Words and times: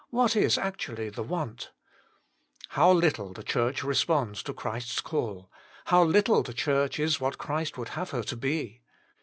What 0.09 0.35
is 0.35 0.57
actually 0.57 1.09
the 1.09 1.21
want? 1.21 1.69
How 2.69 2.91
little 2.91 3.33
the 3.33 3.43
Church 3.43 3.83
responds 3.83 4.41
to 4.41 4.51
Christ's 4.51 4.99
call! 4.99 5.51
how 5.85 6.03
little 6.03 6.41
the 6.41 6.55
Church 6.55 6.99
is 6.99 7.21
what 7.21 7.37
Christ 7.37 7.77
would 7.77 7.89
have 7.89 8.09
her 8.09 8.23
to 8.23 8.35
be 8.35 8.81